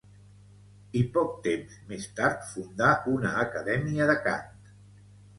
I 0.99 1.01
poc 1.17 1.33
temps 1.47 1.75
més 1.91 2.07
tard 2.19 2.47
fundà 2.53 2.87
una 3.11 3.33
Acadèmia 3.43 4.07
de 4.13 4.15
cant. 4.29 4.65